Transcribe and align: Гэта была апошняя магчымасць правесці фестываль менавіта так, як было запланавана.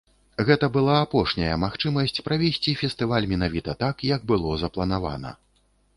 Гэта 0.45 0.67
была 0.77 0.95
апошняя 1.05 1.57
магчымасць 1.65 2.23
правесці 2.29 2.75
фестываль 2.81 3.29
менавіта 3.35 3.79
так, 3.85 3.95
як 4.15 4.29
было 4.33 4.59
запланавана. 4.63 5.31